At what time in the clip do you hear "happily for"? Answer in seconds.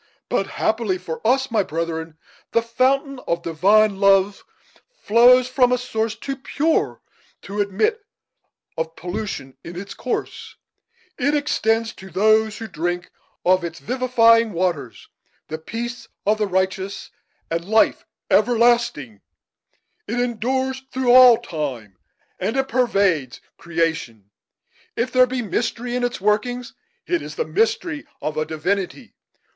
0.47-1.21